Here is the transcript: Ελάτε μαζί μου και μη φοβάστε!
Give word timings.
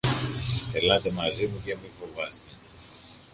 Ελάτε 0.73 1.11
μαζί 1.11 1.47
μου 1.47 1.61
και 1.65 1.75
μη 1.75 1.89
φοβάστε! 1.99 2.51